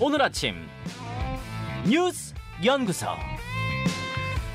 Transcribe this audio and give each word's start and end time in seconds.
오늘 0.00 0.22
아침 0.22 0.54
뉴스 1.88 2.32
연구소. 2.64 3.06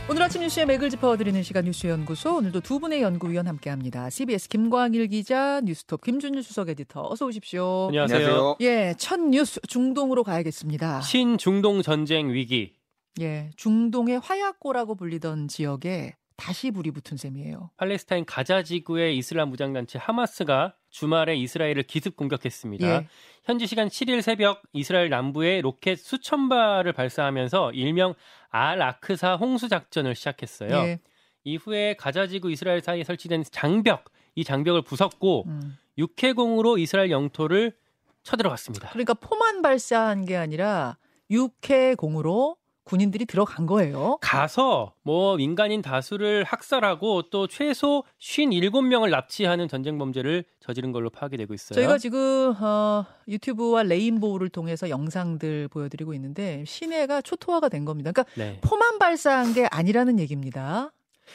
오늘 0.10 0.22
아침 0.24 0.42
뉴스의 0.42 0.66
맥을 0.66 0.90
짚어드리는 0.90 1.44
시간 1.44 1.66
뉴스 1.66 1.88
연구소 1.88 2.38
오늘도 2.38 2.62
두 2.62 2.80
분의 2.80 3.02
연구위원 3.02 3.48
함께합니다. 3.48 4.10
CBS 4.10 4.48
김광일 4.48 5.08
기자, 5.08 5.60
뉴스톱 5.62 6.02
김준일 6.02 6.44
수석 6.44 6.70
에디터 6.70 7.10
어서 7.10 7.26
오십시오. 7.26 7.88
안녕하세요. 7.88 8.58
예, 8.62 8.94
첫 8.98 9.20
뉴스 9.20 9.60
중동으로 9.68 10.24
가야겠습니다. 10.24 11.02
신중동 11.02 11.82
전쟁 11.82 12.32
위기. 12.32 12.76
예, 13.20 13.50
중동의 13.58 14.20
화약고라고 14.20 14.96
불리던 14.96 15.50
지역에 15.50 16.16
다시 16.36 16.72
불이 16.72 16.92
붙은 16.92 17.18
셈이에요. 17.18 17.72
팔레스타인 17.78 18.26
가자 18.26 18.64
지구의 18.64 19.18
이슬람 19.18 19.50
무장단체 19.50 20.00
하마스가 20.00 20.76
주말에 20.90 21.36
이스라엘을 21.36 21.84
기습 21.84 22.16
공격했습니다. 22.16 22.88
예. 22.88 23.08
현지 23.44 23.68
시간 23.68 23.88
7일 23.88 24.22
새벽 24.22 24.62
이스라엘 24.74 25.10
남부에 25.10 25.62
로켓 25.62 25.98
수천 25.98 26.50
발을 26.50 26.94
발사하면서 26.94 27.72
일명 27.74 28.14
알 28.50 28.82
아크사 28.82 29.36
홍수 29.36 29.70
작전을 29.70 30.16
시작했어요. 30.16 30.70
예. 30.70 31.00
이후에 31.44 31.96
가자 31.96 32.28
지구 32.28 32.52
이스라엘 32.52 32.82
사이에 32.82 33.04
설치된 33.04 33.44
장벽, 33.52 34.06
이 34.36 34.44
장벽을 34.44 34.84
부쉈고 34.84 35.46
음. 35.48 35.78
육해공으로 35.98 36.78
이스라엘 36.78 37.12
영토를 37.12 37.76
쳐들어갔습니다. 38.24 38.90
그러니까 38.90 39.14
포만 39.14 39.62
발사한 39.62 40.26
게 40.26 40.38
아니라 40.38 40.98
육해공으로 41.30 42.58
군인들이 42.84 43.26
들어간 43.26 43.66
거예요. 43.66 44.18
가서 44.22 44.94
뭐 45.04 45.38
민간인 45.38 45.82
다수를 45.82 46.44
학살하고 46.44 47.24
또 47.30 47.48
최소 47.48 48.04
57명을 48.20 49.10
납치하는 49.10 49.68
전쟁 49.68 49.98
범죄를 49.98 50.44
저지른 50.60 50.92
걸로 50.92 51.10
파악이 51.10 51.38
되고 51.38 51.54
있어요. 51.54 51.76
저희가 51.76 51.98
지금 51.98 52.54
어, 52.60 53.06
유튜브와 53.28 53.84
레인보우를 53.84 54.50
통해서 54.50 54.90
영상들 54.90 55.70
보여드리고 55.70 56.14
있는데 56.14 56.64
시내가 56.66 57.22
초토화가 57.22 57.70
된 57.70 57.86
겁니다. 57.86 58.12
그러니까 58.12 58.34
네. 58.36 58.60
포만 58.62 59.00
발사한 59.00 59.54
게 59.54 59.66
아니라는 59.72 60.20
얘기입니다. 60.20 60.92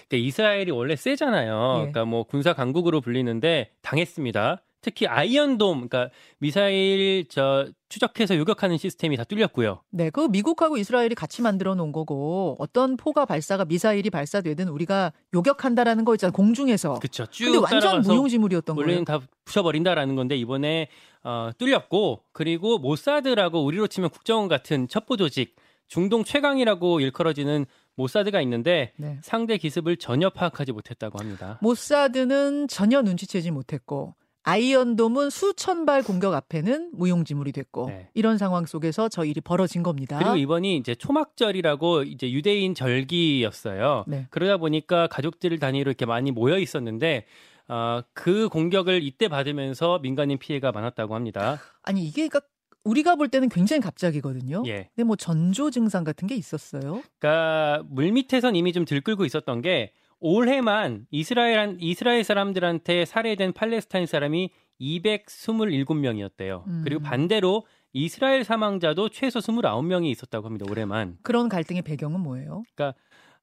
그러니까 0.08 0.26
이스라엘이 0.26 0.70
원래 0.70 0.96
세잖아요. 0.96 1.50
예. 1.50 1.78
그러니까 1.78 2.04
뭐 2.04 2.24
군사 2.24 2.52
강국으로 2.52 3.00
불리는데 3.00 3.70
당했습니다. 3.82 4.62
특히 4.88 5.06
아이언돔, 5.06 5.88
그러니까 5.88 6.10
미사일 6.38 7.26
저 7.28 7.66
추적해서 7.90 8.36
요격하는 8.36 8.78
시스템이 8.78 9.16
다 9.18 9.24
뚫렸고요. 9.24 9.82
네, 9.90 10.08
그 10.08 10.20
미국하고 10.28 10.78
이스라엘이 10.78 11.14
같이 11.14 11.42
만들어 11.42 11.74
놓은 11.74 11.92
거고 11.92 12.56
어떤 12.58 12.96
포가 12.96 13.26
발사가 13.26 13.66
미사일이 13.66 14.08
발사되든 14.08 14.68
우리가 14.68 15.12
요격한다라는 15.34 16.04
거 16.06 16.14
있잖아요. 16.14 16.32
공중에서. 16.32 16.94
그렇죠. 16.94 17.26
쭉 17.26 17.52
근데 17.52 17.58
완전 17.58 18.00
무용지물이었던 18.00 18.76
거예요. 18.76 18.86
원래는 18.86 19.04
다 19.04 19.20
부셔버린다라는 19.44 20.16
건데 20.16 20.36
이번에 20.36 20.88
어, 21.22 21.50
뚫렸고 21.58 22.22
그리고 22.32 22.78
모사드라고 22.78 23.62
우리로 23.64 23.88
치면 23.88 24.10
국정원 24.10 24.48
같은 24.48 24.88
첩보 24.88 25.16
조직 25.18 25.54
중동 25.86 26.24
최강이라고 26.24 27.00
일컬어지는 27.00 27.66
모사드가 27.96 28.40
있는데 28.42 28.92
네. 28.96 29.18
상대 29.22 29.58
기습을 29.58 29.96
전혀 29.96 30.30
파악하지 30.30 30.72
못했다고 30.72 31.18
합니다. 31.18 31.58
모사드는 31.60 32.68
전혀 32.68 33.02
눈치채지 33.02 33.50
못했고 33.50 34.14
아이언돔은 34.48 35.28
수천 35.28 35.84
발 35.84 36.02
공격 36.02 36.32
앞에는 36.32 36.92
무용지물이 36.94 37.52
됐고 37.52 37.88
네. 37.88 38.08
이런 38.14 38.38
상황 38.38 38.64
속에서 38.64 39.10
저 39.10 39.24
일이 39.24 39.42
벌어진 39.42 39.82
겁니다. 39.82 40.18
그리고 40.18 40.36
이번이 40.36 40.76
이제 40.78 40.94
초막절이라고 40.94 42.04
이제 42.04 42.30
유대인 42.32 42.74
절기였어요. 42.74 44.04
네. 44.06 44.26
그러다 44.30 44.56
보니까 44.56 45.06
가족들 45.08 45.58
단위로 45.58 45.90
이렇게 45.90 46.06
많이 46.06 46.30
모여 46.30 46.58
있었는데 46.58 47.26
어, 47.68 48.00
그 48.14 48.48
공격을 48.48 49.02
이때 49.02 49.28
받으면서 49.28 49.98
민간인 49.98 50.38
피해가 50.38 50.72
많았다고 50.72 51.14
합니다. 51.14 51.58
아니 51.82 52.06
이게 52.06 52.28
그러니까 52.28 52.40
우리가 52.84 53.16
볼 53.16 53.28
때는 53.28 53.50
굉장히 53.50 53.82
갑자기거든요. 53.82 54.62
예. 54.66 54.88
근데 54.94 55.04
뭐 55.04 55.16
전조 55.16 55.70
증상 55.70 56.04
같은 56.04 56.26
게 56.26 56.34
있었어요. 56.34 57.02
그러니까 57.18 57.82
물 57.90 58.10
밑에선 58.12 58.56
이미 58.56 58.72
좀 58.72 58.86
들끓고 58.86 59.26
있었던 59.26 59.60
게 59.60 59.92
올해만 60.20 61.06
이스라엘 61.10 61.76
이스라엘 61.80 62.24
사람들한테 62.24 63.04
살해된 63.04 63.52
팔레스타인 63.52 64.06
사람이 64.06 64.50
227명이었대요. 64.80 66.66
음. 66.66 66.80
그리고 66.84 67.02
반대로 67.02 67.66
이스라엘 67.92 68.44
사망자도 68.44 69.08
최소 69.08 69.40
29명이 69.40 70.06
있었다고 70.10 70.46
합니다. 70.46 70.66
올해만. 70.68 71.18
그런 71.22 71.48
갈등의 71.48 71.82
배경은 71.82 72.20
뭐예요? 72.20 72.62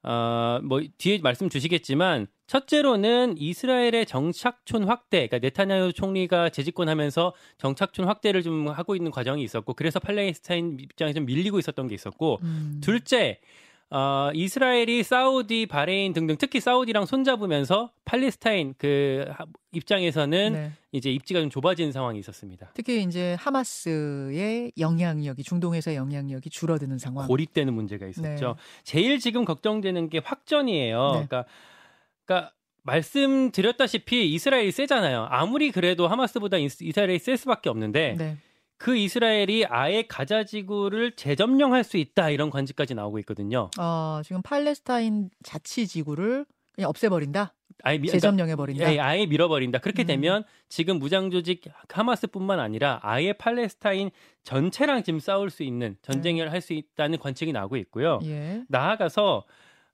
어, 0.04 0.60
뭐 0.64 0.82
뒤에 1.00 1.20
말씀 1.24 1.50
주시겠지만 1.50 2.28
첫째로는 2.46 3.40
이스라엘의 3.40 4.06
정착촌 4.06 4.84
확대, 4.84 5.28
그러니까 5.28 5.40
네타냐후 5.40 5.94
총리가 5.94 6.50
재집권하면서 6.50 7.34
정착촌 7.58 8.06
확대를 8.06 8.44
좀 8.44 8.68
하고 8.68 8.96
있는 8.96 9.10
과정이 9.10 9.42
있었고 9.42 9.74
그래서 9.74 10.00
팔레스타인 10.00 10.78
입장에서 10.80 11.16
좀 11.16 11.26
밀리고 11.26 11.58
있었던 11.58 11.88
게 11.88 11.96
있었고 11.96 12.38
음. 12.44 12.80
둘째, 12.84 13.40
어, 13.96 14.30
이스라엘이 14.34 15.04
사우디, 15.04 15.68
바레인 15.68 16.12
등등 16.12 16.36
특히 16.38 16.60
사우디랑 16.60 17.06
손잡으면서 17.06 17.92
팔레스타인 18.04 18.76
그 18.78 19.24
하- 19.32 19.46
입장에서는 19.72 20.52
네. 20.54 20.72
이제 20.92 21.10
입지가 21.10 21.40
좀 21.40 21.50
좁아진 21.50 21.94
상황이 21.94 22.20
있었습니다. 22.20 22.72
특히 22.74 23.02
이제 23.04 23.36
하마스의 23.40 24.74
영향력이 24.78 25.44
중동에서의 25.44 25.96
영향력이 25.96 26.50
줄어드는 26.50 26.98
상황. 26.98 27.26
고립되는 27.28 27.74
문제가 27.74 28.06
있었죠. 28.08 28.48
네. 28.48 28.54
제일 28.84 29.20
지금 29.20 29.46
걱정되는 29.46 30.10
게 30.10 30.20
확전이에요. 30.22 31.02
네. 31.02 31.12
그러니까, 31.28 31.46
그러니까 32.26 32.52
말씀드렸다시피 32.84 34.34
이스라엘이 34.34 34.72
세잖아요. 34.74 35.28
아무리 35.30 35.72
그래도 35.72 36.08
하마스보다 36.10 36.58
이스- 36.58 36.84
이스라엘이 36.84 37.20
셀 37.20 37.38
수밖에 37.38 37.70
없는데 37.70 38.16
네. 38.18 38.38
그 38.78 38.96
이스라엘이 38.98 39.66
아예 39.68 40.04
가자 40.08 40.44
지구를 40.44 41.16
재점령할 41.16 41.84
수 41.84 41.98
있다 41.98 42.30
이런 42.30 42.50
관측까지 42.50 42.94
나오고 42.96 43.20
있거든요. 43.20 43.70
어, 43.80 44.22
지금 44.24 44.42
팔레스타인 44.42 45.30
자치 45.44 45.88
지구를 45.88 46.46
그냥 46.74 46.90
없애버린다. 46.90 47.54
아예 47.84 47.98
미- 47.98 48.08
재점령해 48.10 48.56
버린다. 48.56 48.80
그러니까, 48.80 48.96
예, 49.04 49.06
아예 49.06 49.26
밀어버린다. 49.26 49.80
그렇게 49.80 50.04
음. 50.04 50.08
되면 50.08 50.44
지금 50.70 50.98
무장 51.00 51.30
조직 51.30 51.62
하마스뿐만 51.90 52.60
아니라 52.60 53.00
아예 53.02 53.34
팔레스타인 53.34 54.12
전체랑 54.44 55.04
지금 55.04 55.20
싸울 55.20 55.50
수 55.50 55.64
있는 55.64 55.96
전쟁을 56.02 56.52
할수 56.52 56.74
있다는 56.74 57.18
관측이 57.20 57.52
나오고 57.54 57.78
있고요. 57.78 58.20
예. 58.26 58.64
나아가서 58.70 59.46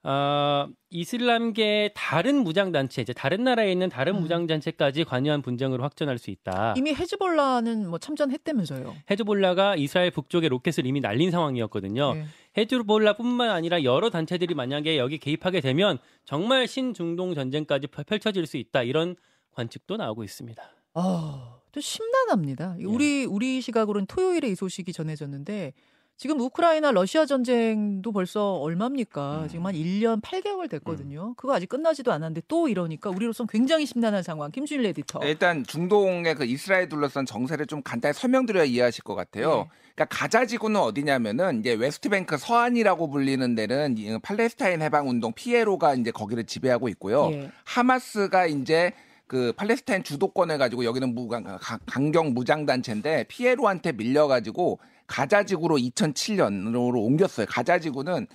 어, 0.03 0.67
이슬람계 0.89 1.91
다른 1.95 2.43
무장 2.43 2.71
단체, 2.71 3.03
이제 3.03 3.13
다른 3.13 3.43
나라에 3.43 3.71
있는 3.71 3.87
다른 3.89 4.15
음. 4.15 4.21
무장 4.21 4.47
단체까지 4.47 5.03
관여한 5.03 5.41
분쟁으로 5.43 5.83
확전할 5.83 6.17
수 6.17 6.31
있다. 6.31 6.73
이미 6.75 6.93
헤즈볼라는 6.93 7.87
뭐 7.87 7.99
참전했다면서요. 7.99 8.95
헤즈볼라가 9.11 9.75
이스라엘 9.75 10.09
북쪽에 10.09 10.47
로켓을 10.49 10.87
이미 10.87 11.01
날린 11.01 11.29
상황이었거든요. 11.29 12.13
예. 12.15 12.25
헤즈볼라뿐만 12.57 13.51
아니라 13.51 13.83
여러 13.83 14.09
단체들이 14.09 14.55
만약에 14.55 14.97
여기 14.97 15.19
개입하게 15.19 15.61
되면 15.61 15.99
정말 16.25 16.67
신중동 16.67 17.35
전쟁까지 17.35 17.87
펼- 17.87 18.03
펼쳐질 18.03 18.47
수 18.47 18.57
있다 18.57 18.81
이런 18.81 19.15
관측도 19.51 19.97
나오고 19.97 20.23
있습니다. 20.23 20.63
어, 20.95 21.61
또 21.71 21.79
심란합니다. 21.79 22.75
예. 22.79 22.83
우리 22.85 23.25
우리 23.25 23.61
시각으로는 23.61 24.07
토요일에 24.07 24.47
이 24.49 24.55
소식이 24.55 24.93
전해졌는데 24.93 25.73
지금 26.21 26.39
우크라이나 26.39 26.91
러시아 26.91 27.25
전쟁도 27.25 28.11
벌써 28.11 28.53
얼마입니까? 28.57 29.39
음. 29.41 29.47
지금 29.47 29.65
한 29.65 29.73
1년 29.73 30.21
8개월 30.21 30.69
됐거든요. 30.69 31.33
그거 31.35 31.55
아직 31.55 31.67
끝나지도 31.67 32.11
않았는데 32.11 32.43
또 32.47 32.67
이러니까 32.67 33.09
우리로선 33.09 33.47
굉장히 33.47 33.87
심란한 33.87 34.21
상황. 34.21 34.51
김준일 34.51 34.85
에디터. 34.85 35.21
일단 35.23 35.63
중동의 35.63 36.35
그 36.35 36.45
이스라엘 36.45 36.87
둘러싼 36.87 37.25
정세를 37.25 37.65
좀 37.65 37.81
간단히 37.81 38.13
설명드려야 38.13 38.65
이해하실 38.65 39.03
것 39.03 39.15
같아요. 39.15 39.47
네. 39.47 39.69
그러니까 39.95 40.05
가자 40.15 40.45
지구는 40.45 40.79
어디냐면은 40.79 41.61
이제 41.61 41.73
웨스트뱅크 41.73 42.37
서안이라고 42.37 43.09
불리는 43.09 43.55
데는 43.55 43.97
이 43.97 44.15
팔레스타인 44.21 44.83
해방 44.83 45.09
운동 45.09 45.33
PLO가 45.33 45.95
이제 45.95 46.11
거기를 46.11 46.43
지배하고 46.43 46.87
있고요. 46.89 47.31
예. 47.31 47.49
하마스가 47.63 48.45
이제 48.45 48.91
그 49.25 49.53
팔레스타인 49.55 50.03
주도권을 50.03 50.59
가지고 50.59 50.85
여기는 50.85 51.15
무강 51.15 51.45
가- 51.45 51.79
강경 51.87 52.35
무장 52.35 52.67
단체인데 52.67 53.25
PLO한테 53.27 53.93
밀려 53.93 54.27
가지고 54.27 54.77
가자 55.11 55.43
지구로 55.43 55.75
2007년으로 55.77 56.95
옮겼어요. 57.03 57.45
가자 57.49 57.79
지구는 57.79 58.27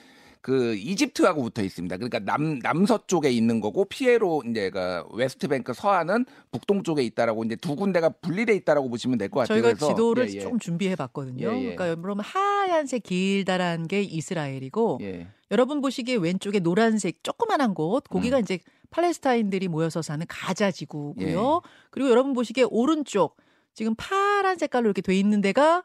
그 0.42 0.76
이집트하고 0.76 1.42
붙어 1.42 1.62
있습니다. 1.62 1.96
그러니까 1.96 2.20
남 2.20 2.60
남서쪽에 2.60 3.30
있는 3.30 3.60
거고 3.60 3.84
PLO 3.86 4.42
이제 4.48 4.70
그 4.70 5.02
웨스트뱅크 5.12 5.72
서안은 5.74 6.24
북동쪽에 6.52 7.02
있다라고 7.02 7.42
이제 7.44 7.56
두 7.56 7.74
군데가 7.74 8.10
분리돼 8.10 8.54
있다라고 8.54 8.88
보시면 8.90 9.18
될 9.18 9.28
것 9.28 9.40
같아요. 9.40 9.56
저희가 9.60 9.74
그래서 9.74 9.88
지도를 9.88 10.30
예, 10.30 10.34
예. 10.36 10.40
좀 10.40 10.60
준비해 10.60 10.94
봤거든요. 10.94 11.48
예, 11.48 11.56
예. 11.56 11.60
그러니까 11.74 11.88
여러분 11.88 12.20
하얀색 12.20 13.02
길다란 13.02 13.88
게 13.88 14.02
이스라엘이고 14.02 14.98
예. 15.00 15.26
여러분 15.50 15.80
보시기에 15.80 16.16
왼쪽에 16.16 16.60
노란색 16.60 17.24
조그만한 17.24 17.74
곳 17.74 18.04
음. 18.08 18.12
거기가 18.12 18.38
이제 18.38 18.60
팔레스타인들이 18.90 19.66
모여서 19.66 20.00
사는 20.00 20.24
가자 20.28 20.70
지구고요. 20.70 21.60
예. 21.64 21.68
그리고 21.90 22.10
여러분 22.10 22.34
보시기에 22.34 22.66
오른쪽 22.70 23.36
지금 23.74 23.94
파란 23.96 24.58
색깔로 24.58 24.86
이렇게 24.86 25.02
돼 25.02 25.18
있는 25.18 25.40
데가 25.40 25.82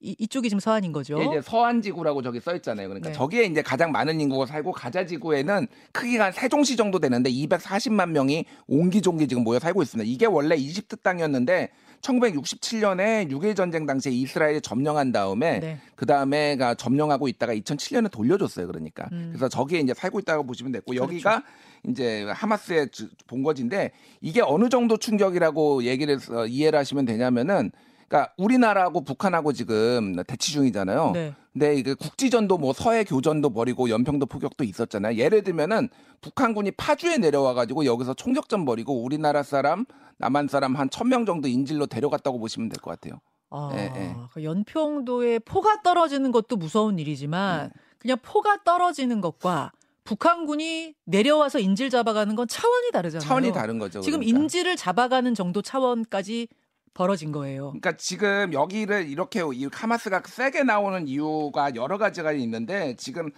이, 0.00 0.14
이쪽이 0.18 0.48
지금 0.48 0.60
서한인 0.60 0.92
거죠. 0.92 1.18
예, 1.20 1.24
이제 1.26 1.40
서한 1.42 1.82
지구라고 1.82 2.22
저기 2.22 2.38
써 2.40 2.54
있잖아요. 2.56 2.86
그러니까 2.88 3.08
네. 3.08 3.14
저기에 3.14 3.44
이제 3.44 3.62
가장 3.62 3.90
많은 3.90 4.20
인구가 4.20 4.46
살고 4.46 4.70
가자 4.72 5.04
지구에는 5.04 5.66
크기가 5.92 6.26
한 6.26 6.32
세종시 6.32 6.76
정도 6.76 7.00
되는데 7.00 7.30
240만 7.30 8.10
명이 8.10 8.44
옹기종기 8.68 9.26
지금 9.26 9.42
모여 9.42 9.58
살고 9.58 9.82
있습니다. 9.82 10.08
이게 10.08 10.26
원래 10.26 10.54
이집트 10.54 10.98
땅이었는데 10.98 11.70
1967년에 12.00 13.28
6.1 13.30 13.56
전쟁 13.56 13.86
당시에 13.86 14.12
이스라엘이 14.12 14.60
점령한 14.60 15.10
다음에 15.10 15.58
네. 15.58 15.78
그 15.96 16.06
다음에가 16.06 16.74
점령하고 16.74 17.26
있다가 17.28 17.54
2007년에 17.54 18.10
돌려줬어요. 18.10 18.68
그러니까 18.68 19.08
음. 19.12 19.28
그래서 19.32 19.48
저기에 19.48 19.80
이제 19.80 19.94
살고 19.94 20.20
있다고 20.20 20.44
보시면 20.44 20.72
됐고 20.72 20.92
그렇죠. 20.92 21.04
여기가 21.04 21.42
이제 21.88 22.24
하마스의 22.30 22.90
주- 22.90 23.08
본거지인데 23.26 23.90
이게 24.20 24.40
어느 24.42 24.68
정도 24.68 24.96
충격이라고 24.96 25.82
얘기를 25.84 26.14
해서 26.14 26.46
이해를 26.46 26.78
하시면 26.78 27.04
되냐면은 27.04 27.72
그러니까 28.08 28.32
우리나라하고 28.38 29.02
북한하고 29.04 29.52
지금 29.52 30.16
대치 30.26 30.52
중이잖아요. 30.52 31.10
네. 31.12 31.34
근데 31.52 31.74
이게 31.74 31.92
국지전도 31.94 32.56
뭐 32.58 32.72
서해 32.72 33.04
교전도 33.04 33.50
벌이고 33.50 33.90
연평도 33.90 34.26
포격도 34.26 34.64
있었잖아요. 34.64 35.16
예를 35.16 35.42
들면은 35.44 35.88
북한군이 36.20 36.70
파주에 36.72 37.18
내려와 37.18 37.52
가지고 37.54 37.84
여기서 37.84 38.14
총격전 38.14 38.64
벌이고 38.64 39.02
우리나라 39.02 39.42
사람, 39.42 39.84
남한 40.18 40.48
사람 40.48 40.74
한 40.76 40.88
천 40.90 41.08
명 41.08 41.26
정도 41.26 41.48
인질로 41.48 41.86
데려갔다고 41.86 42.38
보시면 42.38 42.68
될 42.70 42.80
것 42.80 42.90
같아요. 42.92 43.20
아, 43.50 43.70
예, 43.74 43.92
예. 43.96 44.16
그 44.32 44.42
연평도에 44.44 45.40
포가 45.40 45.82
떨어지는 45.82 46.32
것도 46.32 46.56
무서운 46.56 46.98
일이지만 46.98 47.70
그냥 47.98 48.16
포가 48.22 48.62
떨어지는 48.64 49.20
것과 49.20 49.72
북한군이 50.04 50.94
내려와서 51.04 51.58
인질 51.58 51.90
잡아가는 51.90 52.34
건 52.34 52.48
차원이 52.48 52.90
다르잖아요. 52.92 53.26
차원이 53.26 53.52
다른 53.52 53.78
거죠. 53.78 54.00
지금 54.00 54.20
그러니까. 54.20 54.38
인질을 54.40 54.76
잡아가는 54.76 55.34
정도 55.34 55.60
차원까지 55.62 56.48
벌어진 56.94 57.32
거예요. 57.32 57.68
그러니까 57.68 57.92
지금 57.96 58.52
여기를 58.52 59.08
이렇게 59.08 59.42
이 59.54 59.68
하마스가 59.70 60.22
세게 60.24 60.64
나오는 60.64 61.06
이유가 61.08 61.74
여러 61.74 61.98
가지가 61.98 62.32
있는데 62.32 62.94
지금 62.96 63.30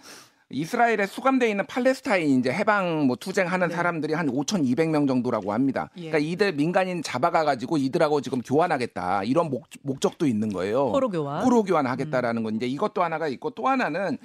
이스라엘에 0.51 1.05
수감돼 1.05 1.49
있는 1.49 1.65
팔레스타인 1.65 2.39
이제 2.39 2.51
해방 2.51 3.07
뭐 3.07 3.15
투쟁하는 3.15 3.69
네. 3.69 3.75
사람들이 3.75 4.13
한 4.13 4.27
5,200명 4.27 5.07
정도라고 5.07 5.53
합니다. 5.53 5.89
예. 5.97 6.09
그러니까 6.09 6.17
이들 6.17 6.53
민간인 6.53 7.01
잡아가 7.01 7.43
가지고 7.43 7.77
이들하고 7.77 8.21
지금 8.21 8.41
교환하겠다 8.41 9.23
이런 9.23 9.49
목, 9.49 9.67
목적도 9.81 10.27
있는 10.27 10.49
거예요. 10.49 10.91
포로 10.91 11.09
교환. 11.09 11.43
포로 11.43 11.63
교환하겠다라는 11.63 12.43
건 12.43 12.55
이제 12.55 12.67
이것도 12.67 13.01
하나가 13.01 13.27
있고 13.29 13.51
또 13.51 13.67
하나는 13.67 14.17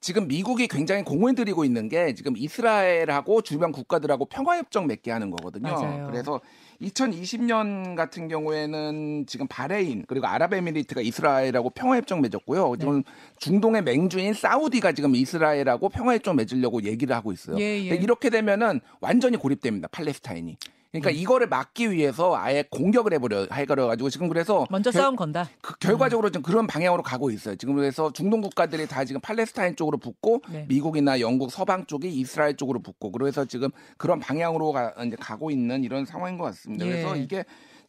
지금 0.00 0.28
미국이 0.28 0.68
굉장히 0.68 1.02
공을 1.02 1.34
들이고 1.34 1.64
있는 1.64 1.88
게 1.88 2.14
지금 2.14 2.36
이스라엘하고 2.36 3.42
주변 3.42 3.72
국가들하고 3.72 4.26
평화협정 4.26 4.86
맺게 4.86 5.10
하는 5.10 5.30
거거든요. 5.30 5.72
맞아요. 5.72 6.06
그래서 6.10 6.40
2020년 6.80 7.96
같은 7.96 8.28
경우에는 8.28 9.26
지금 9.26 9.48
바레인 9.48 10.04
그리고 10.06 10.28
아랍에미리트가 10.28 11.00
이스라엘하고 11.00 11.70
평화협정 11.70 12.20
맺었고요. 12.20 12.72
네. 12.72 12.78
지금 12.78 13.02
중동의 13.38 13.82
맹주인 13.82 14.34
사우디가 14.34 14.92
지금 14.92 15.16
이스라엘하고 15.16 15.88
평화협정 15.88 16.36
맺으려고 16.36 16.82
얘기를 16.84 17.14
하고 17.16 17.32
있어요. 17.32 17.58
예, 17.58 17.62
예. 17.62 17.96
이렇게 17.96 18.30
되면은 18.30 18.80
완전히 19.00 19.36
고립됩니다. 19.36 19.88
팔레스타인이. 19.88 20.56
그러니까 20.90 21.10
이거를 21.10 21.48
막기 21.48 21.90
위해서 21.90 22.34
아예 22.36 22.64
공격을 22.70 23.12
해버려 23.12 23.46
해버려 23.52 23.86
가지고 23.88 24.08
지금 24.08 24.28
그래서 24.28 24.66
먼저 24.70 24.90
결- 24.90 25.02
싸움 25.02 25.16
건다. 25.16 25.48
그 25.60 25.76
결과적으로 25.78 26.30
지금 26.30 26.42
그런 26.42 26.66
방향으로 26.66 27.02
가고 27.02 27.30
있어요. 27.30 27.56
지금 27.56 27.74
그래서 27.74 28.10
중동 28.12 28.40
국가들이 28.40 28.86
다 28.86 29.04
지금 29.04 29.20
팔레스타인 29.20 29.76
쪽으로 29.76 29.98
붙고 29.98 30.40
네. 30.50 30.64
미국이나 30.68 31.20
영국 31.20 31.50
서방 31.52 31.84
쪽이 31.86 32.08
이스라엘 32.08 32.56
쪽으로 32.56 32.80
붙고 32.80 33.12
그래서 33.12 33.44
지금 33.44 33.68
그런 33.98 34.18
방향으로 34.18 34.72
가, 34.72 34.94
이제 35.04 35.16
가고 35.20 35.50
있는 35.50 35.84
이런 35.84 36.06
상황인 36.06 36.38
것 36.38 36.44
같습니다. 36.44 36.86
예. 36.86 36.90
그래서 36.90 37.16
이게 37.16 37.44
저 37.44 37.44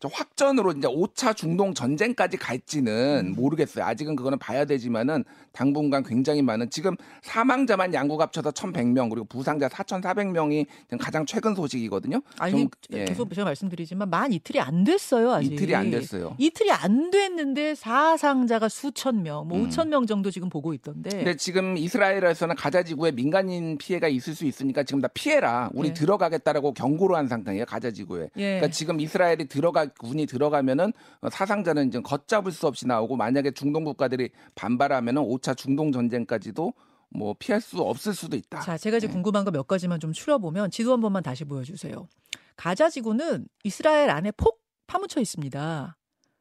확전으로 0.07 0.71
이제 0.71 0.87
5차 0.87 1.35
중동 1.35 1.73
전쟁까지 1.73 2.37
갈지는 2.37 3.27
음. 3.27 3.35
모르겠어요. 3.35 3.83
아직은 3.85 4.15
그거는 4.15 4.39
봐야 4.39 4.65
되지만은 4.65 5.25
당분간 5.51 6.03
굉장히 6.03 6.41
많은 6.41 6.69
지금 6.69 6.95
사망자만 7.21 7.93
양국 7.93 8.21
합쳐서 8.21 8.51
1,100명 8.51 9.09
그리고 9.09 9.25
부상자 9.25 9.67
4,400명이 9.67 10.67
가장 10.99 11.25
최근 11.25 11.53
소식이거든요. 11.55 12.21
아니 12.37 12.51
좀, 12.51 12.69
예. 12.93 13.05
계속 13.05 13.33
제가 13.33 13.45
말씀드리지만 13.45 14.09
만 14.09 14.31
이틀이 14.31 14.59
안 14.59 14.83
됐어요 14.83 15.33
아직. 15.33 15.53
이틀이 15.53 15.75
안 15.75 15.91
됐어요. 15.91 16.35
이틀이 16.37 16.71
안 16.71 17.11
됐는데 17.11 17.75
사상자가 17.75 18.69
수천 18.69 19.23
명, 19.23 19.47
뭐 19.47 19.57
음. 19.57 19.65
오천 19.65 19.89
명 19.89 20.05
정도 20.05 20.31
지금 20.31 20.49
보고 20.49 20.73
있던데. 20.73 21.09
근데 21.09 21.35
지금 21.35 21.77
이스라엘에서는 21.77 22.55
가자 22.55 22.83
지구에 22.83 23.11
민간인 23.11 23.77
피해가 23.77 24.07
있을 24.07 24.35
수 24.35 24.45
있으니까 24.45 24.83
지금 24.83 25.01
다 25.01 25.09
피해라. 25.13 25.69
우리 25.73 25.89
예. 25.89 25.93
들어가겠다라고 25.93 26.73
경고를 26.73 27.15
한 27.17 27.27
상태예요. 27.27 27.65
가자 27.65 27.91
지구에. 27.91 28.29
예. 28.37 28.55
그러니까 28.55 28.69
지금 28.69 28.99
이스라엘이 29.01 29.47
들어가 29.47 29.88
군이 29.89 30.25
들어가면은 30.25 30.93
어, 31.21 31.29
사상자는 31.29 31.91
지금 31.91 32.03
걷잡을 32.03 32.51
수 32.51 32.67
없이 32.67 32.87
나오고 32.87 33.15
만약에 33.15 33.51
중동 33.51 33.83
국가들이 33.83 34.29
반발하면은 34.55 35.21
5차 35.23 35.55
중동 35.57 35.91
전쟁까지도 35.91 36.73
뭐 37.11 37.35
피할 37.39 37.59
수 37.61 37.81
없을 37.81 38.13
수도 38.13 38.37
있다. 38.37 38.59
자, 38.61 38.77
제가 38.77 38.97
이제 38.97 39.07
네. 39.07 39.13
궁금한 39.13 39.43
거 39.45 39.51
몇 39.51 39.67
가지만 39.67 39.99
좀 39.99 40.11
추려 40.13 40.37
보면 40.37 40.69
지도 40.71 40.93
한 40.93 41.01
번만 41.01 41.23
다시 41.23 41.43
보여 41.43 41.63
주세요. 41.63 42.07
가자 42.55 42.89
지구는 42.89 43.47
이스라엘 43.63 44.09
안에 44.09 44.31
폭 44.31 44.61
파묻혀 44.85 45.19
있습니다. 45.21 45.95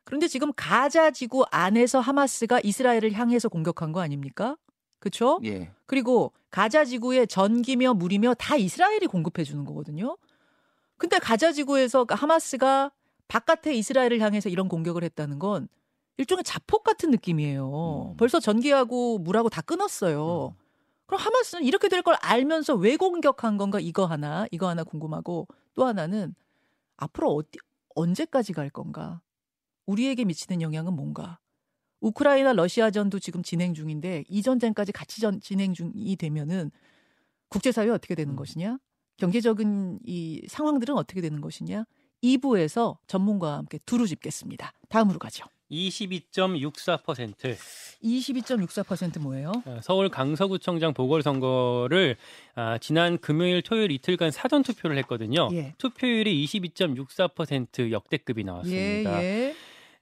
그런데 0.05 0.27
지금 0.29 0.53
가자 0.57 1.11
지구 1.11 1.45
안에서 1.51 2.01
하마스가 2.01 2.61
이스라엘을 2.63 3.13
향해서 3.13 3.49
공격한 3.49 3.93
거 3.93 4.01
아닙니까? 4.01 4.57
그렇죠? 5.01 5.39
예. 5.45 5.71
그리고 5.87 6.33
가자 6.51 6.85
지구에 6.85 7.27
전기며 7.27 7.95
물이며 7.95 8.35
다 8.35 8.57
이스라엘이 8.57 9.07
공급해 9.07 9.45
주는 9.45 9.65
거거든요. 9.65 10.17
근데 10.97 11.19
가자 11.19 11.53
지구에서 11.53 12.05
하마스가 12.09 12.91
바깥에 13.29 13.75
이스라엘을 13.75 14.21
향해서 14.21 14.49
이런 14.49 14.69
공격을 14.69 15.05
했다는 15.05 15.39
건 15.39 15.69
일종의 16.17 16.45
자폭 16.45 16.83
같은 16.85 17.11
느낌이에요. 17.11 18.13
음. 18.13 18.17
벌써 18.17 18.41
전기하고 18.41 19.19
물하고 19.19 19.49
다 19.51 19.61
끊었어요. 19.63 20.57
그럼 21.07 21.21
하마스는 21.21 21.65
이렇게 21.65 21.89
될 21.89 22.03
걸 22.03 22.17
알면서 22.21 22.75
왜 22.75 22.97
공격한 22.97 23.57
건가 23.57 23.79
이거 23.81 24.05
하나 24.07 24.47
이거 24.51 24.69
하나 24.69 24.85
궁금하고 24.85 25.47
또 25.75 25.87
하나는 25.87 26.35
앞으로 26.97 27.35
어디 27.35 27.59
언제까지 27.95 28.53
갈 28.53 28.71
건가? 28.71 29.21
우리에게 29.87 30.25
미치는 30.25 30.61
영향은 30.63 30.93
뭔가? 30.95 31.39
우크라이나 32.01 32.53
러시아전도 32.53 33.19
지금 33.21 33.43
진행 33.43 33.75
중인데 33.75 34.25
이 34.29 34.43
전쟁까지 34.43 34.93
같이 34.93 35.21
전, 35.21 35.41
진행 35.41 35.73
중이 35.75 36.17
되면은 36.17 36.71
국제사회 37.49 37.89
어떻게 37.91 38.15
되는 38.15 38.37
것이냐? 38.37 38.79
경제적인 39.17 40.01
이 40.05 40.43
상황들은 40.49 40.95
어떻게 40.97 41.21
되는 41.21 41.41
것이냐? 41.41 41.85
2부에서 42.23 42.97
전문가와 43.07 43.59
함께 43.59 43.79
두루 43.87 44.07
짚겠습니다. 44.07 44.73
다음으로 44.89 45.19
가죠. 45.19 45.45
22.64% 45.71 47.57
22.64% 48.03 49.21
뭐예요? 49.21 49.53
어, 49.67 49.81
서울 49.83 50.09
강서구청장 50.09 50.95
보궐선거를 50.95 52.17
아, 52.55 52.79
지난 52.79 53.19
금요일 53.19 53.61
토요일 53.63 53.91
이틀간 53.93 54.31
사전 54.31 54.63
투표를 54.63 54.97
했거든요. 54.99 55.49
예. 55.53 55.75
투표율이 55.79 56.45
22.64% 56.47 57.91
역대급이 57.91 58.41
예, 58.41 58.45
나왔습니다. 58.45 59.23
예. 59.23 59.55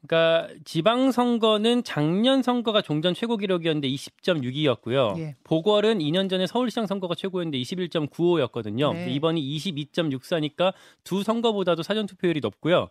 그러니까 0.06 0.48
지방 0.64 1.10
선거는 1.10 1.82
작년 1.84 2.42
선거가 2.42 2.80
종전 2.82 3.14
최고 3.14 3.36
기록이었는데 3.36 3.88
20.62였고요. 3.88 5.18
예. 5.18 5.36
보궐은 5.44 5.98
2년 5.98 6.30
전에 6.30 6.46
서울시장 6.46 6.86
선거가 6.86 7.14
최고였는데 7.14 7.58
21.95였거든요. 7.58 8.92
네. 8.92 9.10
이번이 9.10 9.42
22.64니까 9.58 10.72
두 11.04 11.22
선거보다도 11.22 11.82
사전 11.82 12.06
투표율이 12.06 12.40
높고요. 12.40 12.88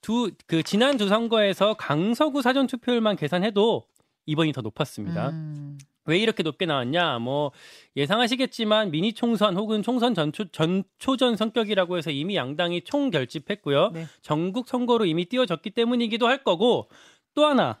두 0.00 0.30
그 0.46 0.62
지난 0.62 0.96
두 0.96 1.08
선거에서 1.08 1.74
강서구 1.74 2.42
사전 2.42 2.66
투표율만 2.66 3.16
계산해도 3.16 3.86
이번이 4.26 4.52
더 4.52 4.60
높았습니다. 4.60 5.30
음, 5.30 5.78
왜 6.08 6.18
이렇게 6.18 6.42
높게 6.42 6.66
나왔냐? 6.66 7.18
뭐 7.18 7.52
예상하시겠지만 7.96 8.90
미니 8.90 9.12
총선 9.12 9.56
혹은 9.56 9.82
총선 9.82 10.14
전초, 10.14 10.46
전초전 10.50 11.36
성격이라고 11.36 11.98
해서 11.98 12.10
이미 12.10 12.34
양당이 12.34 12.82
총 12.82 13.10
결집했고요. 13.10 13.90
네. 13.92 14.06
전국 14.22 14.68
선거로 14.68 15.04
이미 15.04 15.26
띄워졌기 15.26 15.70
때문이기도 15.70 16.26
할 16.26 16.42
거고 16.42 16.88
또 17.34 17.44
하나 17.44 17.78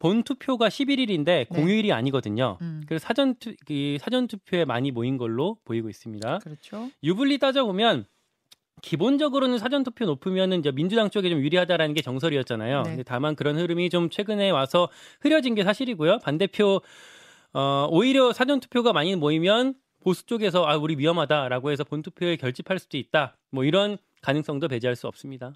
본 0.00 0.22
투표가 0.24 0.68
11일인데 0.68 1.48
공휴일이 1.48 1.92
아니거든요. 1.92 2.58
네. 2.60 2.66
음. 2.66 2.82
그래서 2.86 3.06
사전 3.06 3.36
투 3.36 3.54
이 3.70 3.98
사전 4.00 4.26
투표에 4.26 4.64
많이 4.64 4.90
모인 4.90 5.16
걸로 5.16 5.58
보이고 5.64 5.88
있습니다. 5.88 6.38
그렇죠. 6.38 6.90
유불리 7.02 7.38
따져 7.38 7.64
보면 7.64 8.06
기본적으로는 8.82 9.58
사전 9.58 9.82
투표 9.82 10.04
높으면은 10.04 10.60
이제 10.60 10.70
민주당 10.70 11.10
쪽에 11.10 11.28
좀 11.30 11.40
유리하다라는 11.40 11.94
게 11.94 12.02
정설이었잖아요. 12.02 12.82
네. 12.82 12.88
근데 12.90 13.02
다만 13.02 13.34
그런 13.34 13.58
흐름이 13.58 13.90
좀 13.90 14.08
최근에 14.10 14.50
와서 14.50 14.88
흐려진 15.20 15.54
게 15.54 15.64
사실이고요. 15.64 16.18
반대표 16.20 16.80
어 17.52 17.88
오히려 17.90 18.32
사전 18.32 18.60
투표가 18.60 18.92
많이 18.92 19.16
모이면 19.16 19.74
보수 20.00 20.26
쪽에서 20.26 20.64
아 20.66 20.76
우리 20.76 20.96
위험하다라고 20.96 21.70
해서 21.70 21.84
본 21.84 22.02
투표에 22.02 22.36
결집할 22.36 22.78
수도 22.78 22.96
있다. 22.96 23.36
뭐 23.50 23.64
이런 23.64 23.98
가능성도 24.22 24.68
배제할 24.68 24.96
수 24.96 25.06
없습니다. 25.06 25.52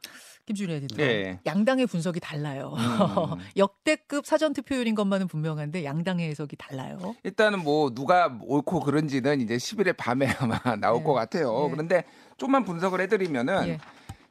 김준희 0.46 0.72
에디터. 0.74 0.96
네. 0.96 1.40
양당의 1.46 1.86
분석이 1.86 2.20
달라요. 2.20 2.74
음. 2.76 3.38
역대급 3.56 4.26
사전 4.26 4.52
투표율인 4.52 4.94
것만은 4.94 5.28
분명한데 5.28 5.84
양당의 5.84 6.28
해석이 6.30 6.56
달라요. 6.56 7.14
일단은 7.24 7.62
뭐 7.62 7.90
누가 7.90 8.36
옳고 8.40 8.80
그른지는 8.80 9.40
이제 9.40 9.56
10일의 9.56 9.96
밤에 9.96 10.28
아마 10.38 10.58
나올 10.76 10.98
네. 10.98 11.04
것 11.04 11.12
같아요. 11.12 11.66
네. 11.66 11.70
그런데 11.70 12.04
좀만 12.36 12.64
분석을 12.64 13.00
해드리면은 13.00 13.68
예. 13.68 13.78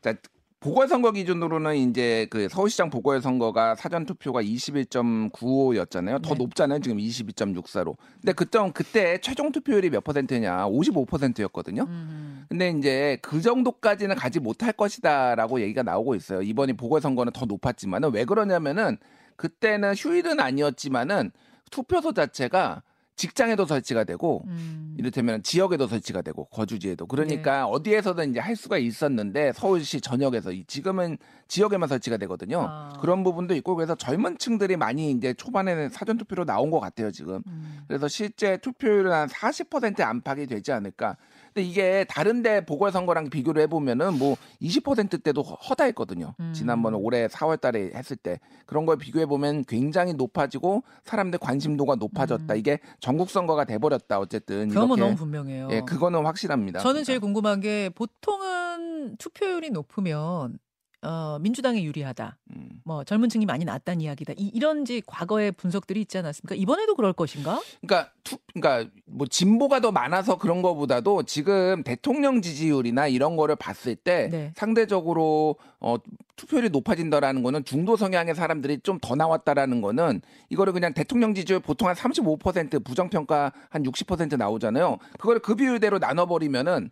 자, 0.01 0.15
보궐선거 0.61 1.11
기준으로는 1.11 1.75
이제 1.75 2.27
그 2.29 2.47
서울시장 2.47 2.91
보궐선거가 2.91 3.73
사전 3.73 4.05
투표가 4.05 4.43
21.95였잖아요. 4.43 6.21
더 6.21 6.35
네. 6.35 6.37
높잖아요. 6.37 6.79
지금 6.81 6.97
22.64로. 6.97 7.97
근데 8.21 8.31
그때 8.31 8.59
그때 8.71 9.17
최종 9.21 9.51
투표율이 9.51 9.89
몇 9.89 10.03
퍼센트냐? 10.03 10.67
55%였거든요. 10.67 11.87
음. 11.89 12.45
근데 12.47 12.69
이제 12.77 13.17
그 13.23 13.41
정도까지는 13.41 14.15
가지 14.15 14.39
못할 14.39 14.71
것이다라고 14.71 15.61
얘기가 15.61 15.81
나오고 15.81 16.13
있어요. 16.13 16.43
이번이 16.43 16.73
보궐선거는 16.73 17.33
더 17.33 17.47
높았지만은 17.47 18.13
왜 18.13 18.23
그러냐면은 18.23 18.97
그때는 19.37 19.95
휴일은 19.95 20.39
아니었지만은 20.39 21.31
투표소 21.71 22.13
자체가 22.13 22.83
직장에도 23.15 23.65
설치가 23.65 24.03
되고 24.03 24.43
음. 24.47 24.95
이를테면 24.97 25.43
지역에도 25.43 25.87
설치가 25.87 26.21
되고 26.21 26.45
거주지에도 26.45 27.05
그러니까 27.05 27.67
어디에서든 27.67 28.31
이제 28.31 28.39
할 28.39 28.55
수가 28.55 28.77
있었는데 28.77 29.53
서울시 29.53 30.01
전역에서 30.01 30.51
이- 30.51 30.63
지금은 30.65 31.17
지역에만 31.47 31.87
설치가 31.89 32.17
되거든요. 32.17 32.65
아. 32.67 32.89
그런 32.99 33.23
부분도 33.23 33.53
있고 33.55 33.75
그래서 33.75 33.93
젊은 33.95 34.37
층들이 34.37 34.77
많이 34.77 35.11
이제 35.11 35.33
초반에는 35.33 35.89
사전 35.89 36.17
투표로 36.17 36.45
나온 36.45 36.71
것 36.71 36.79
같아요 36.79 37.11
지금. 37.11 37.41
음. 37.47 37.81
그래서 37.87 38.07
실제 38.07 38.57
투표율은 38.57 39.11
한 39.11 39.27
40% 39.27 40.01
안팎이 40.01 40.47
되지 40.47 40.71
않을까. 40.71 41.17
근데 41.53 41.67
이게 41.67 42.05
다른데 42.05 42.65
보궐선거랑 42.65 43.29
비교를 43.29 43.61
해보면은 43.63 44.17
뭐 44.17 44.37
20%대도 44.61 45.41
허다했거든요. 45.41 46.33
음. 46.39 46.53
지난번 46.53 46.95
올해 46.95 47.27
4월달에 47.27 47.93
했을 47.93 48.15
때 48.15 48.39
그런 48.65 48.85
걸 48.85 48.97
비교해 48.97 49.25
보면 49.25 49.65
굉장히 49.65 50.13
높아지고 50.13 50.83
사람들 51.03 51.39
관심도가 51.39 51.95
높아졌다. 51.95 52.53
음. 52.53 52.57
이게 52.57 52.79
전국 52.99 53.29
선거가 53.29 53.65
돼버렸다. 53.65 54.19
어쨌든 54.19 54.69
그건 54.69 54.97
너무 54.97 55.15
분명해요. 55.15 55.69
예, 55.71 55.81
그거는 55.81 56.25
확실합니다. 56.25 56.79
저는 56.79 57.03
제일 57.03 57.19
궁금한 57.19 57.59
게 57.59 57.89
보통은 57.89 59.17
투표율이 59.17 59.71
높으면 59.71 60.57
어, 61.03 61.37
민주당에 61.41 61.83
유리하다. 61.83 62.37
음. 62.55 62.69
뭐 62.83 63.03
젊은 63.03 63.27
층이 63.29 63.45
많이 63.45 63.65
나왔다는 63.65 64.01
이야기다. 64.01 64.33
이, 64.37 64.51
이런지 64.53 65.01
과거의 65.05 65.51
분석들이 65.51 65.99
있지 66.01 66.17
않았습니까? 66.19 66.55
이번에도 66.55 66.95
그럴 66.95 67.11
것인가? 67.13 67.59
그러니까 67.81 68.11
투, 68.23 68.37
그러니까 68.53 68.91
뭐 69.05 69.27
진보가 69.27 69.79
더 69.81 69.91
많아서 69.91 70.37
그런 70.37 70.61
거보다도 70.61 71.23
지금 71.23 71.83
대통령 71.83 72.41
지지율이나 72.41 73.07
이런 73.07 73.35
거를 73.35 73.55
봤을 73.55 73.95
때 73.95 74.29
네. 74.31 74.53
상대적으로 74.55 75.55
어 75.79 75.97
투표율이 76.35 76.69
높아진다라는 76.69 77.43
거는 77.43 77.65
중도 77.65 77.97
성향의 77.97 78.35
사람들이 78.35 78.79
좀 78.81 78.99
더 79.01 79.15
나왔다라는 79.15 79.81
거는 79.81 80.21
이거를 80.49 80.73
그냥 80.73 80.93
대통령 80.93 81.33
지지율 81.33 81.59
보통 81.59 81.87
한 81.87 81.95
35% 81.95 82.83
부정평가 82.83 83.51
한 83.69 83.83
60% 83.83 84.37
나오잖아요. 84.37 84.99
그거를 85.19 85.41
그 85.41 85.55
비율대로 85.55 85.97
나눠 85.97 86.27
버리면은 86.27 86.91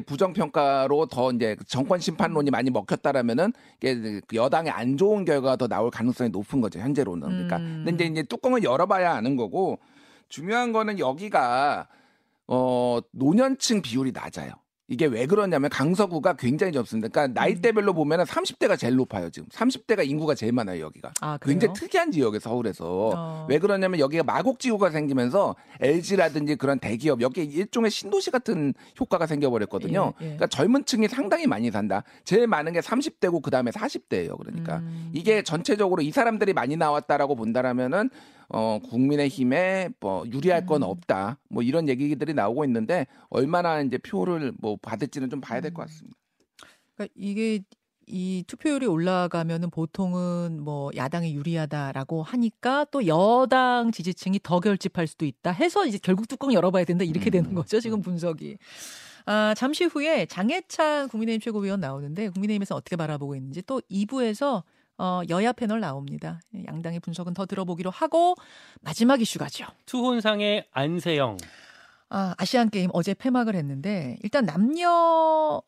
부정평가로 0.00 1.06
더 1.06 1.30
이제 1.32 1.56
정권 1.66 2.00
심판론이 2.00 2.50
많이 2.50 2.70
먹혔다라면은 2.70 3.52
이게 3.78 4.20
그 4.26 4.36
여당에 4.36 4.70
안 4.70 4.96
좋은 4.96 5.24
결과가 5.24 5.56
더 5.56 5.68
나올 5.68 5.90
가능성이 5.90 6.30
높은 6.30 6.60
거죠 6.60 6.78
현재로는. 6.80 7.28
그러니까 7.28 7.56
음. 7.58 7.82
근데 7.84 8.04
이제, 8.04 8.12
이제 8.12 8.22
뚜껑을 8.24 8.62
열어봐야 8.62 9.12
아는 9.12 9.36
거고 9.36 9.78
중요한 10.28 10.72
거는 10.72 10.98
여기가 10.98 11.88
어 12.46 12.98
노년층 13.12 13.82
비율이 13.82 14.12
낮아요. 14.12 14.52
이게 14.86 15.06
왜 15.06 15.26
그러냐면 15.26 15.70
강서구가 15.70 16.34
굉장히 16.34 16.72
젊습니다. 16.72 17.08
그러니까 17.08 17.40
나이대별로 17.40 17.94
보면은 17.94 18.24
30대가 18.26 18.78
제일 18.78 18.96
높아요 18.96 19.30
지금. 19.30 19.48
30대가 19.48 20.06
인구가 20.06 20.34
제일 20.34 20.52
많아요 20.52 20.84
여기가. 20.84 21.12
아? 21.22 21.38
굉장히 21.40 21.72
특이한 21.74 22.10
지역에 22.12 22.38
서울에서 22.38 23.10
어. 23.14 23.46
왜 23.48 23.58
그러냐면 23.58 23.98
여기가 23.98 24.24
마곡지구가 24.24 24.90
생기면서 24.90 25.56
LG라든지 25.80 26.56
그런 26.56 26.78
대기업 26.78 27.22
여기에 27.22 27.44
일종의 27.44 27.90
신도시 27.90 28.30
같은 28.30 28.74
효과가 29.00 29.26
생겨버렸거든요. 29.26 30.12
예, 30.20 30.24
예. 30.24 30.24
그러니까 30.24 30.46
젊은 30.48 30.84
층이 30.84 31.08
상당히 31.08 31.46
많이 31.46 31.70
산다. 31.70 32.02
제일 32.24 32.46
많은 32.46 32.74
게 32.74 32.80
30대고 32.80 33.40
그 33.40 33.50
다음에 33.50 33.70
40대예요. 33.70 34.36
그러니까 34.38 34.78
음. 34.78 35.10
이게 35.14 35.42
전체적으로 35.42 36.02
이 36.02 36.10
사람들이 36.10 36.52
많이 36.52 36.76
나왔다라고 36.76 37.36
본다라면은 37.36 38.10
어 38.56 38.78
국민의힘에 38.78 39.88
뭐 39.98 40.24
유리할 40.28 40.64
건 40.64 40.84
음. 40.84 40.88
없다. 40.88 41.40
뭐 41.50 41.64
이런 41.64 41.88
얘기들이 41.88 42.34
나오고 42.34 42.64
있는데 42.66 43.08
얼마나 43.28 43.80
이제 43.80 43.98
표를 43.98 44.52
뭐 44.60 44.76
받을지는 44.80 45.28
좀 45.28 45.40
봐야 45.40 45.60
될 45.60 45.72
음. 45.72 45.74
것 45.74 45.82
같습니다. 45.82 46.16
그러니까 46.94 47.12
이게 47.16 47.62
이 48.06 48.44
투표율이 48.46 48.86
올라가면은 48.86 49.70
보통은 49.70 50.62
뭐 50.62 50.92
야당이 50.94 51.34
유리하다라고 51.34 52.22
하니까 52.22 52.86
또 52.92 53.04
여당 53.08 53.90
지지층이 53.90 54.38
더 54.44 54.60
결집할 54.60 55.08
수도 55.08 55.26
있다 55.26 55.50
해서 55.50 55.84
이제 55.84 55.98
결국 56.00 56.28
뚜껑 56.28 56.52
열어봐야 56.52 56.84
된다 56.84 57.02
이렇게 57.02 57.30
음. 57.30 57.32
되는 57.32 57.54
거죠 57.56 57.80
지금 57.80 58.02
분석이. 58.02 58.58
아 59.26 59.54
잠시 59.56 59.84
후에 59.84 60.26
장해찬 60.26 61.08
국민의힘 61.08 61.40
최고위원 61.40 61.80
나오는데 61.80 62.28
국민의힘에서 62.28 62.76
어떻게 62.76 62.94
바라보고 62.94 63.34
있는지 63.34 63.62
또 63.62 63.80
2부에서 63.90 64.62
어, 64.98 65.22
여야 65.28 65.52
패널 65.52 65.80
나옵니다. 65.80 66.40
양당의 66.66 67.00
분석은 67.00 67.34
더 67.34 67.46
들어보기로 67.46 67.90
하고 67.90 68.34
마지막 68.80 69.20
이슈 69.20 69.38
가죠. 69.38 69.66
투혼상의 69.86 70.66
안세영. 70.70 71.36
아, 72.10 72.34
아시안 72.38 72.70
게임 72.70 72.90
어제 72.92 73.12
폐막을 73.12 73.56
했는데 73.56 74.16
일단 74.22 74.46
남녀 74.46 74.88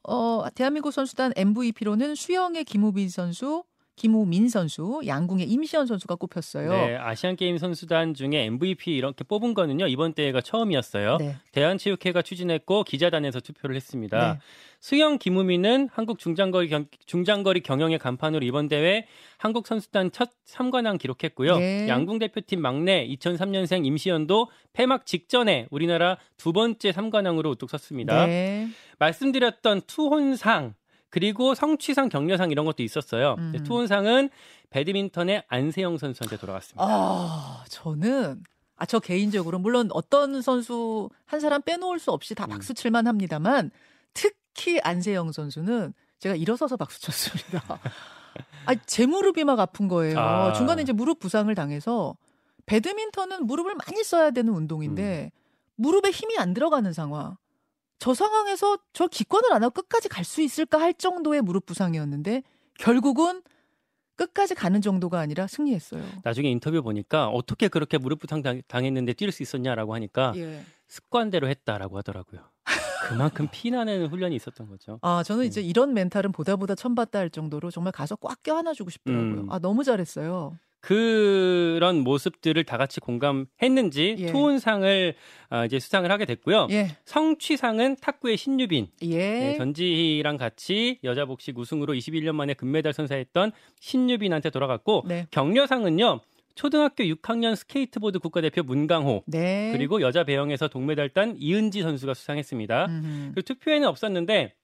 어 0.03 0.45
대한민국 0.55 0.93
선수단 0.93 1.33
MVP로는 1.35 2.15
수영의 2.15 2.65
김우빈 2.65 3.09
선수, 3.09 3.65
김우민 3.97 4.49
선수, 4.49 5.01
양궁의 5.05 5.49
임시현 5.49 5.87
선수가 5.87 6.15
꼽혔어요. 6.17 6.71
네, 6.71 6.97
아시안 6.97 7.35
게임 7.35 7.59
선수단 7.59 8.15
중에 8.15 8.45
MVP 8.45 8.95
이렇게 8.95 9.25
뽑은 9.25 9.55
거는요 9.55 9.89
이번 9.89 10.13
대회가 10.13 10.41
처음이었어요. 10.41 11.17
네. 11.17 11.37
대한체육회가 11.53 12.23
추진했고 12.23 12.85
기자단에서 12.85 13.41
투표를 13.41 13.75
했습니다. 13.75 14.35
네. 14.35 14.39
수영 14.87 15.19
김우민은 15.19 15.89
한국 15.93 16.21
중장거리, 16.21 16.69
경, 16.69 16.87
중장거리 17.07 17.61
경영의 17.65 17.99
간판으로 17.99 18.47
이번 18.47 18.69
대회 18.69 19.09
한국 19.37 19.67
선수단 19.67 20.13
첫 20.13 20.31
3관왕 20.47 21.01
기록했고요. 21.01 21.61
예. 21.61 21.89
양궁 21.89 22.21
대표팀 22.21 22.63
막내 22.63 23.05
2003년생 23.09 23.85
임시연도 23.85 24.49
폐막 24.75 25.05
직전에 25.05 25.67
우리나라 25.73 26.19
두 26.37 26.53
번째 26.53 26.93
3관왕으로 26.93 27.51
우뚝 27.51 27.69
섰습니다. 27.69 28.27
네. 28.27 28.69
말씀드렸던 29.01 29.81
투혼상 29.89 30.75
그리고 31.11 31.57
성취상 31.57 32.09
격려상 32.09 32.53
이런 32.53 32.65
것도 32.65 32.85
있었어요. 32.85 33.35
음. 33.39 33.65
투혼상은 33.65 34.31
배드민턴의 34.71 35.43
안세영 35.49 35.99
선수한테 35.99 36.37
돌아갔습니다. 36.37 36.85
아, 36.89 37.65
저는 37.71 38.41
아, 38.77 38.87
저 38.87 39.01
개인적으로 39.01 39.59
물론 39.59 39.89
어떤 39.91 40.43
선수 40.43 41.11
한 41.25 41.41
사람 41.41 41.61
빼놓을 41.63 41.99
수 41.99 42.13
없이 42.13 42.37
다 42.37 42.45
음. 42.45 42.51
박수 42.51 42.73
칠만 42.73 43.09
합니다만 43.09 43.73
특히 44.15 44.46
안세영 44.83 45.33
선수는 45.33 45.93
제가 46.19 46.35
일어서서 46.35 46.77
박수 46.77 47.01
쳤습니다. 47.01 47.63
아, 48.67 48.75
제 48.87 49.07
무릎이 49.07 49.45
막 49.45 49.59
아픈 49.61 49.87
거예요. 49.89 50.19
아. 50.19 50.53
중간에 50.53 50.83
이제 50.83 50.93
무릎 50.93 51.21
부상을 51.21 51.55
당해서 51.55 52.17
배드민턴은 52.67 53.47
무릎을 53.47 53.75
많이 53.87 54.03
써야 54.03 54.31
되는 54.31 54.53
운동인데 54.53 55.31
무릎에 55.77 56.11
힘이 56.11 56.37
안 56.39 56.53
들어가는 56.55 56.93
상황. 56.93 57.37
저 57.99 58.13
상황에서 58.13 58.79
저 58.93 59.07
기권을 59.07 59.53
안 59.53 59.63
하고 59.63 59.73
끝까지 59.73 60.09
갈 60.09 60.25
수 60.25 60.43
있을까 60.43 60.81
할 60.81 60.93
정도의 60.95 61.43
무릎 61.43 61.65
부상이었는데 61.67 62.43
결국은 62.79 63.43
끝까지 64.17 64.55
가는 64.55 64.81
정도가 64.83 65.19
아니라 65.21 65.47
승리했어요. 65.47 66.03
나중에 66.25 66.51
인터뷰 66.51 66.83
보니까 66.83 67.29
어떻게 67.29 67.69
그렇게 67.69 67.99
무릎 67.99 68.21
부상 68.21 68.43
당- 68.43 68.63
당했는데 68.67 69.13
뛸 69.13 69.31
수 69.31 69.43
있었냐라고 69.43 69.95
하니까 69.95 70.33
예. 70.37 70.63
습관대로 70.89 71.49
했다라고 71.49 71.97
하더라고요. 71.99 72.41
그만큼 73.05 73.49
피나는 73.51 74.07
훈련이 74.07 74.35
있었던 74.37 74.69
거죠. 74.69 74.99
아, 75.03 75.23
저는 75.23 75.45
이제 75.45 75.61
이런 75.61 75.95
멘탈은 75.95 76.33
보다 76.33 76.57
보다 76.57 76.75
천받다 76.75 77.19
할 77.19 77.31
정도로 77.31 77.71
정말 77.71 77.93
가서 77.93 78.17
꽉 78.17 78.43
껴안아주고 78.43 78.91
싶더라고요. 78.91 79.41
음. 79.43 79.53
아, 79.53 79.59
너무 79.59 79.85
잘했어요. 79.85 80.59
그런 80.81 82.05
모습들을 82.05 82.63
다 82.63 82.77
같이 82.77 83.01
공감했는지 83.01 84.15
예. 84.19 84.27
투혼상을 84.27 85.15
아, 85.49 85.65
이제 85.65 85.81
수상을 85.81 86.09
하게 86.09 86.27
됐고요. 86.27 86.69
예. 86.71 86.97
성취상은 87.05 87.97
탁구의 88.01 88.37
신유빈, 88.37 88.87
예. 89.03 89.17
네, 89.17 89.57
전지희랑 89.57 90.37
같이 90.37 91.01
여자 91.03 91.25
복식 91.25 91.59
우승으로 91.59 91.93
21년 91.95 92.37
만에 92.37 92.55
금메달 92.55 92.93
선사했던 92.93 93.51
신유빈한테 93.81 94.51
돌아갔고 94.51 95.05
네. 95.09 95.27
격려상은요. 95.33 96.21
초등학교 96.61 97.05
6학년 97.05 97.55
스케이트보드 97.55 98.19
국가대표 98.19 98.63
문강호 98.63 99.23
네. 99.27 99.71
그리고 99.73 100.01
여자 100.01 100.25
배영에서 100.25 100.69
동메달 100.69 101.11
딴 101.11 101.37
이은지 101.39 101.83
선수가 101.83 102.15
수상했습니다. 102.15 102.87
음흠. 102.87 103.33
그 103.37 103.43
투표에는 103.43 103.87
없었는데 103.87 104.55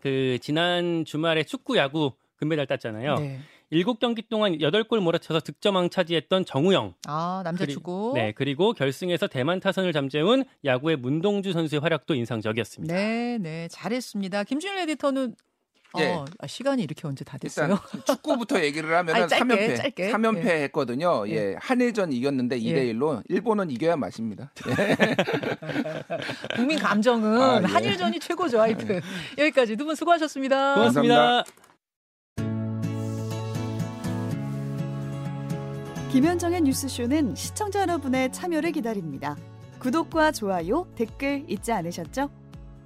그 0.00 0.38
지난 0.42 1.04
주말에 1.04 1.44
축구 1.44 1.76
야구 1.76 2.12
금메달 2.36 2.66
땄잖아요. 2.66 3.14
네. 3.16 3.38
일곱 3.72 4.00
경기 4.00 4.22
동안 4.28 4.58
8골 4.58 4.98
몰아쳐서 4.98 5.38
득점왕 5.40 5.90
차지했던 5.90 6.44
정우영. 6.44 6.94
아, 7.06 7.42
남자 7.44 7.64
그리- 7.64 7.74
축구. 7.74 8.10
네, 8.16 8.32
그리고 8.32 8.72
결승에서 8.72 9.28
대만 9.28 9.60
타선을 9.60 9.92
잠재운 9.92 10.42
야구의 10.64 10.96
문동주 10.96 11.52
선수의 11.52 11.80
활약도 11.80 12.14
인상적이었습니다. 12.16 12.92
네, 12.92 13.38
네. 13.38 13.68
잘했습니다. 13.70 14.42
김준일 14.42 14.78
에디터는 14.80 15.36
예. 15.98 16.08
어, 16.12 16.24
아, 16.38 16.46
시간이 16.46 16.82
이렇게 16.82 17.06
언제 17.08 17.24
다 17.24 17.36
됐어요? 17.38 17.78
일단 17.94 18.04
축구부터 18.16 18.62
얘기를 18.62 18.94
하면 18.96 19.16
은 19.16 19.26
3연패, 19.26 19.76
짧게. 19.76 20.12
3연패 20.12 20.44
예. 20.46 20.62
했거든요. 20.64 21.28
예. 21.28 21.32
예. 21.32 21.56
한일전 21.58 22.12
이겼는데 22.12 22.60
예. 22.62 22.74
2대 22.74 22.94
1로 22.94 23.22
일본은 23.28 23.70
이겨야 23.70 23.96
맛입니다. 23.96 24.52
예. 24.68 24.96
국민 26.56 26.78
감정은 26.78 27.64
아, 27.64 27.68
한일전이 27.68 28.20
최고죠, 28.20 28.60
하여튼. 28.60 29.00
여기까지 29.38 29.76
두 29.76 29.84
분 29.84 29.94
수고하셨습니다. 29.96 30.74
고맙습니다 30.74 31.14
감사합니다. 31.16 31.44
김현정의 36.12 36.60
뉴스쇼는 36.62 37.34
시청자 37.36 37.80
여러분의 37.82 38.32
참여를 38.32 38.72
기다립니다. 38.72 39.36
구독과 39.78 40.32
좋아요, 40.32 40.86
댓글 40.96 41.44
잊지 41.48 41.72
않으셨죠? 41.72 42.30